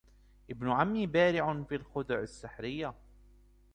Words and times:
ابن 0.49 0.69
عمي 0.71 1.05
بارع 1.07 1.63
في 1.63 1.75
الخدع 1.75 2.19
السحرية. 2.19 2.93